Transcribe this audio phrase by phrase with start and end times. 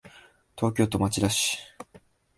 [0.57, 1.59] 東京都町田市